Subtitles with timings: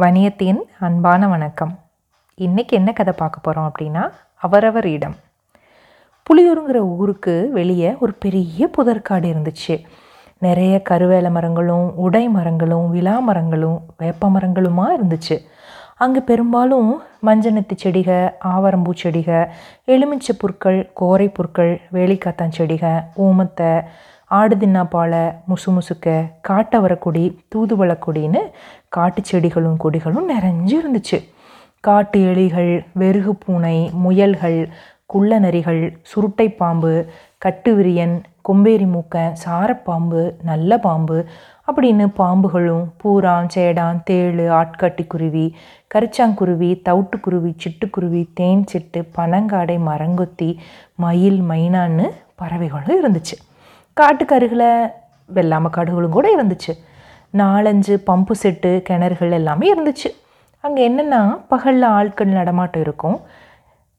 [0.00, 1.78] வணியத்தின் அன்பான வணக்கம்.
[2.38, 4.02] இன்றைக்கி என்ன கதை பார்க்க போகிறோம் அப்படின்னா
[4.36, 5.16] அவரவர் இடம்.
[6.26, 9.84] புளியூருங்கிற ஊருக்கு வெளியே ஒரு பெரிய புதற்காடு இருந்துச்சு.
[10.38, 15.38] நிறைய கருவேல மரங்களும் உடை மரங்களும் விழா மரங்களும் வேப்ப மரங்களுமா இருந்துச்சு.
[15.96, 19.48] அங்கே பெரும்பாலும் மஞ்சனத்து செடிக ஆவரம்பூ செடிக
[19.86, 23.82] எலுமிச்சை புற்கள் கோரை புற்கள் வேலிக்காத்தான் செடிக ஊமத்தை
[24.30, 25.12] ஆடு பால
[25.48, 26.08] முசு முசுக்க
[26.48, 27.24] காட்டவரக்கொடி
[27.54, 28.42] தூதுவளக்கொடின்னு
[28.88, 31.18] காட்டு செடிகளும் கொடிகளும் நிறைஞ்சு இருந்துச்சு
[31.80, 34.68] காட்டு எலிகள் வெறுகு பூனை முயல்கள்
[35.06, 36.92] குள்ள நரிகள் சுருட்டை பாம்பு
[37.44, 38.14] கட்டுவிரியன்
[38.48, 41.18] கொம்பேரி மூக்கன் சாரப்பாம்பு நல்ல பாம்பு
[41.66, 45.46] அப்படின்னு பாம்புகளும் பூரான் சேடான் தேளு ஆட்காட்டி குருவி
[45.94, 50.50] கரிச்சாங்குருவி தவிட்டுக்குருவி சிட்டுக்குருவி தேன் சிட்டு பனங்காடை மரங்கொத்தி
[50.96, 53.36] மயில் மைனான்னு பறவைகளும் இருந்துச்சு.
[53.96, 54.92] காட்டுக்கருகில்
[55.34, 56.72] வெள்ளாம காடுகளும் கூட இருந்துச்சு.
[57.36, 60.10] நாலஞ்சு பம்பு செட்டு கிணறுகள் எல்லாமே இருந்துச்சு.
[60.64, 63.18] அங்கே என்னென்னா பகலில் ஆட்கள் நடமாட்டம் இருக்கும்.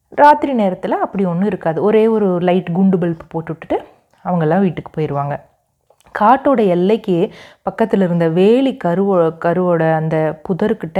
[0.09, 1.81] ராத்திரி நேரத்தில் அப்படி ஒன்றும் இருக்காது.
[1.81, 3.77] ஒரே ஒரு லைட் குண்டு பல்ப் போட்டு விட்டுட்டு
[4.25, 5.35] அவங்கெல்லாம் வீட்டுக்கு போயிடுவாங்க
[6.19, 9.15] காட்டோட எல்லைக்கு பக்கத்தில் இருந்த வேலி கருவோ
[9.45, 10.99] கருவோட அந்த புதர்கிட்ட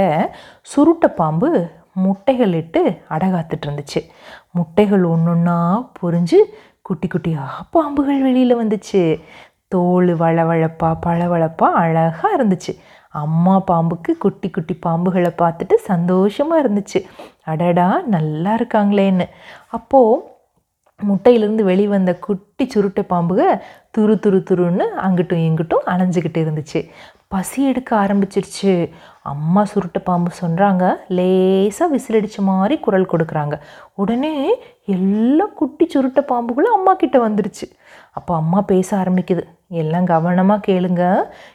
[0.72, 1.50] சுருட்ட பாம்பு
[2.04, 4.00] முட்டைகள் இட்டு அடகாத்துட்டு இருந்துச்சு.
[4.50, 5.56] முட்டைகள் ஒன்று ஒன்றா
[6.00, 6.38] பொறிஞ்சு
[6.92, 9.02] குட்டி குட்டியாக பாம்புகள் வெளியில் வந்துச்சு.
[9.74, 12.72] தோல் வளவழப்பா பளவழப்பா அழகாக இருந்துச்சு.
[13.22, 17.00] அம்மா பாம்புக்கு குட்டி குட்டி பாம்புகளை பார்த்துட்டு சந்தோஷமாக இருந்துச்சு.
[17.44, 19.26] அடடா நல்லா இருக்காங்களேன்னு.
[19.78, 20.20] அப்போது
[21.00, 22.10] முட்டையிலேருந்து வெளிவந்த
[22.62, 23.42] குட்டி சுருட்டை பாம்புக
[23.96, 26.80] துரு துரு துருன்னு அங்கிட்டும் இங்கிட்டும் அலைஞ்சிக்கிட்டு இருந்துச்சு.
[27.28, 28.72] பசி எடுக்க ஆரம்பிச்சிருச்சு.
[29.22, 33.54] அம்மா சுருட்டை பாம்பு சொல்கிறாங்க லேசாக விசிலடிச்ச மாதிரி குரல் கொடுக்குறாங்க.
[33.94, 34.34] உடனே
[34.86, 37.66] எல்லா குட்டி சுருட்டை பாம்புகளும் அம்மா கிட்ட வந்துருச்சு.
[38.12, 39.42] அப்போ அம்மா பேச ஆரம்பிக்குது.
[39.80, 41.02] எல்லாம் கவனமாக கேளுங்க.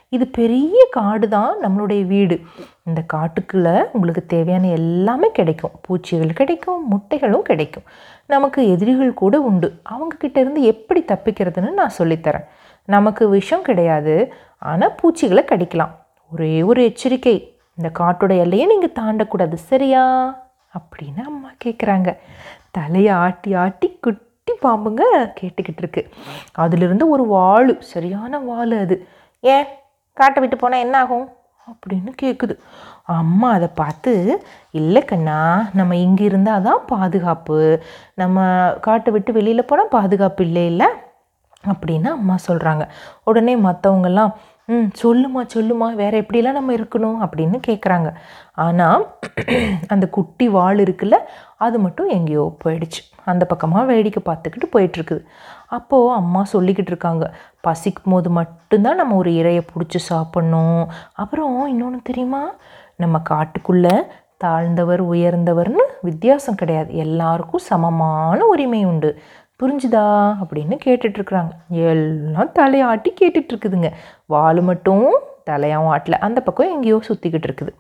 [0.10, 2.36] இது பெரிய காடு தான் நம்மளுடைய வீடு.
[2.84, 5.76] இந்த காட்டுக்குள்ளே உங்களுக்கு தேவையான எல்லாமே கிடைக்கும்.
[5.82, 7.88] பூச்சிகள் கிடைக்கும் முட்டைகளும் கிடைக்கும்.
[8.34, 9.68] நமக்கு எதிரிகள் கூட உண்டு.
[9.94, 12.46] அவங்கக்கிட்ட இருந்து எப்படி தப்பிக்கிறதுன்னு நான் சொல்லித்தரேன்.
[12.86, 15.92] நமக்கு விஷம் கிடையாது ஆனால் பூச்சிகளை கடிக்கலாம்.
[16.32, 20.04] ஒரே ஒரு எச்சரிக்கை இந்த காட்டோட எல்லையை நீங்கள் தாண்டக்கூடாது சரியா?
[20.78, 22.18] அப்படின்னு அம்மா கேட்குறாங்க
[22.72, 25.02] தலையை ஆட்டி ஆட்டி குட்டி பாம்புங்க
[25.42, 26.10] கேட்டுக்கிட்டு இருக்கு.
[26.58, 29.08] அதுலேருந்து ஒரு வாழு சரியான வாழு அது.
[29.40, 29.66] ஏன்?
[30.14, 31.30] காட்டை விட்டு போனால் என்ன ஆகும்?
[31.70, 32.54] அப்படின்னு கேட்குது
[33.18, 34.12] அம்மா அதை பார்த்து
[34.80, 35.38] இல்லை கண்ணா
[35.80, 37.58] நம்ம இங்கே இருந்தால் தான் பாதுகாப்பு.
[38.22, 38.38] நம்ம
[38.88, 40.90] காட்டை விட்டு வெளியில் போனால் பாதுகாப்பு இல்லை இல்லை?
[41.64, 42.84] அப்படின்னு அம்மா சொல்கிறாங்க
[43.30, 44.32] உடனே மற்றவங்கெல்லாம்
[44.70, 47.20] ம் சொல்லுமா சொல்லுமா வேறு எப்படிலாம் நம்ம இருக்கணும்?
[47.26, 48.10] அப்படின்னு கேட்குறாங்க
[48.66, 49.04] ஆனால்
[49.94, 51.18] அந்த குட்டி வாள் இருக்குல்ல
[51.66, 53.02] அது மட்டும் எங்கேயோ போயிடுச்சு.
[53.32, 55.24] அந்த பக்கமாக வேடிக்கை பார்த்துக்கிட்டு போயிட்டுருக்குது
[55.68, 57.36] அப்போது அம்மா சொல்லிக்கிட்டு இருக்காங்க.
[57.62, 60.86] பசிக்கும் போது மட்டும்தான் நம்ம ஒரு இறையை பிடிச்சி சாப்பிட்ணும்.
[61.14, 62.52] அப்புறம் இன்னொன்று தெரியுமா?
[62.96, 64.04] நம்ம காட்டுக்குள்ளே
[64.38, 66.96] தாழ்ந்தவர் உயர்ந்தவர்னு வித்தியாசம் கிடையாது.
[66.96, 69.20] எல்லாருக்கும் சமமான உரிமை உண்டு.
[69.64, 70.36] புரிஞ்சுதா?
[70.42, 73.92] அப்படின்னு கேட்டுட்ருக்குறாங்க எல்லாம் தலையாட்டி கேட்டுட்ருக்குதுங்க
[74.26, 76.12] வால் மட்டும் தலையாகவும் ஆட்டல.
[76.12, 77.74] அந்த பக்கம் எங்கேயோ சுற்றிக்கிட்டு இருக்குது.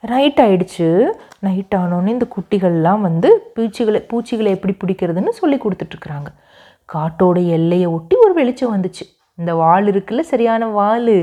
[0.00, 1.06] நைட் ஆயிடுச்சு.
[1.38, 6.26] நைட் ஆனோடனே இந்த குட்டிகள்லாம் வந்து பூச்சிகளை பூச்சிகளை எப்படி பிடிக்கிறதுன்னு சொல்லி கொடுத்துட்ருக்குறாங்க
[6.94, 9.04] காட்டோட எல்லையை ஒட்டி ஒரு வெளிச்சம் வந்துச்சு.
[9.38, 11.16] இந்த வால் இருக்குல்ல சரியான வால்.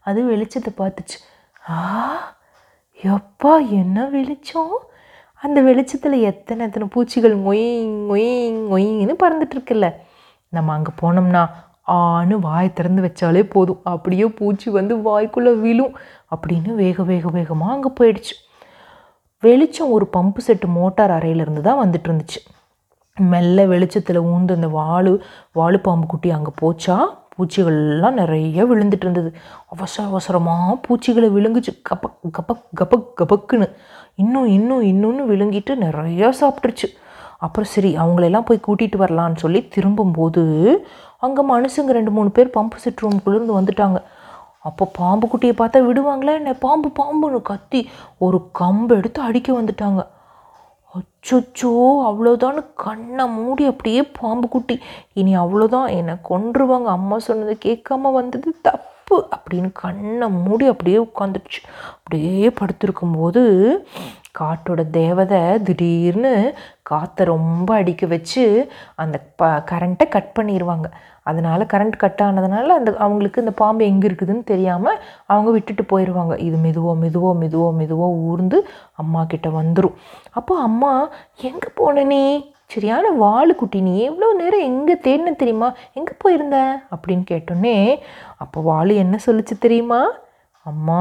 [0.00, 1.18] அது வெளிச்சத்தை பார்த்துச்சு.
[1.68, 1.76] ஆ
[3.04, 4.74] எப்பா என்ன வெளிச்சம்?
[5.42, 9.86] அந்த வெளிச்சத்தில் எத்தனை எத்தனை பூச்சிகள் ஒயிங் ஒயிங் ஒயின்னு பறந்துட்டுருக்குல்ல
[10.48, 11.42] நம்ம அங்கே போனோம்னா
[11.86, 13.80] ஆன்னு வாய் திறந்து வச்சாலே போதும்.
[13.82, 15.94] அப்படியே பூச்சி வந்து வாய்க்குள்ளே விழும்
[16.34, 18.34] அப்படின்னு வேக வேக வேகமாக அங்கே போயிடுச்சு.
[19.42, 22.40] வெளிச்சம் ஒரு பம்பு செட்டு மோட்டார் அறையிலேருந்து தான் வந்துட்டு இருந்துச்சு.
[23.16, 26.96] மெல்ல வெளிச்சத்தில் ஊந்து அந்த வாழு வாழு பாம்பு குட்டி அங்கே போச்சா?
[27.34, 29.30] பூச்சிகள்லாம் நிறைய விழுந்துட்டு இருந்தது.
[29.66, 31.72] அவசர அவசரமாக பூச்சிகளை விழுங்குச்சு.
[31.90, 33.68] கபக் கபக் கபக் கபக்குன்னு.
[34.14, 36.88] இன்னும் இன்னும் இன்னொன்று விழுங்கிட்டு நிறையா சாப்பிட்ருச்சு
[37.38, 40.42] அப்புறம் சரி அவங்களெல்லாம் போய் கூட்டிகிட்டு வரலான்னு சொல்லி திரும்பும்போது
[41.18, 43.98] அங்கே மனுஷங்க ரெண்டு மூணு பேர் பம்பு செட் ரூம்குள்ளேருந்து வந்துட்டாங்க.
[44.58, 46.52] அப்போ பாம்பு குட்டியை பார்த்தா விடுவாங்களே என்ன?
[46.54, 47.80] பாம்பு பாம்புன்னு கத்தி
[48.18, 50.02] ஒரு கம்பு எடுத்து அடிக்க வந்துட்டாங்க.
[50.94, 51.70] அச்சோ
[52.08, 54.76] அவ்வளோதான்னு கண்ணை மூடி அப்படியே பாம்பு குட்டி.
[55.12, 56.88] இனி அவ்வளோதான் என்னை கொன்றுவாங்க.
[56.98, 61.60] அம்மா சொன்னது கேட்காம வந்தது தப்பு அப்படின்னு கண்ணை மூடி அப்படியே உட்காந்துருச்சு
[61.96, 63.42] அப்படியே படுத்திருக்கும்போது
[64.34, 66.32] காட்டோட தேவதை திடீர்னு
[66.82, 68.44] காற்றை ரொம்ப அடிக்க வச்சு
[68.94, 70.86] அந்த ப கரண்ட்டை கட் பண்ணிடுவாங்க
[71.22, 76.56] அதனால் கரண்ட் கட் ஆனதுனால அந்த அவங்களுக்கு இந்த பாம்பு எங்கே இருக்குதுன்னு தெரியாமல் அவங்க விட்டுட்டு போயிடுவாங்க இது
[76.56, 78.60] மெதுவோ மெதுவோ மெதுவோ மெதுவோ ஊர்ந்து
[78.94, 79.98] அம்மா கிட்ட வந்துடும்
[80.30, 80.92] அப்போ அம்மா
[81.40, 82.24] எங்கே போன நீ?
[82.66, 83.94] சரியான வாழு குட்டி நீ.
[84.02, 85.68] எவ்வளோ நேரம் எங்கே தேடின தெரியுமா?
[85.92, 86.58] எங்கே போயிருந்த?
[86.96, 87.76] அப்படின்னு கேட்டோன்னே
[88.36, 90.00] அப்போ வாழு என்ன சொல்லுச்சு தெரியுமா?
[90.66, 91.00] அம்மா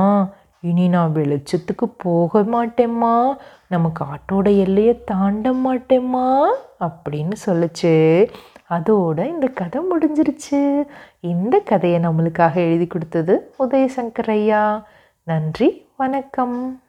[0.61, 3.37] இனி நான் வெளிச்சத்துக்கு போக மாட்டேம்மா.
[3.67, 6.45] நம்ம காட்டோட எல்லையை தாண்ட மாட்டேம்மா
[6.79, 8.27] அப்படின்னு சொல்லிச்சு.
[8.69, 10.85] அதோட இந்த கதை முடிஞ்சிருச்சு.
[11.19, 14.87] இந்த கதையை நம்மளுக்காக எழுதி கொடுத்தது உதயசங்கர் ஐயா.
[15.23, 16.81] நன்றி வணக்கம்.